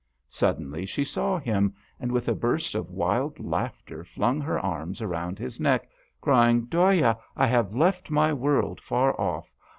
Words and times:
Suddenly 0.29 0.87
she 0.87 1.03
saw 1.03 1.37
him, 1.37 1.75
and 1.99 2.11
with 2.11 2.27
a 2.27 2.33
burst 2.33 2.73
of 2.73 2.89
wild 2.89 3.39
laughter 3.39 4.03
flung 4.03 4.41
her 4.41 4.59
arms 4.59 4.99
around 4.99 5.37
his 5.37 5.59
neck, 5.59 5.87
crying," 6.21 6.65
Dhoya, 6.71 7.19
I 7.37 7.45
have 7.45 7.75
left 7.75 8.09
my 8.09 8.33
world 8.33 8.81
far 8.81 9.13
off. 9.21 9.53